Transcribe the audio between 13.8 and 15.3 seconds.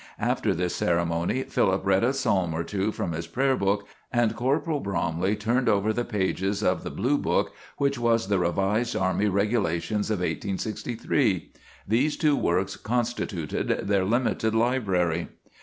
their limited library.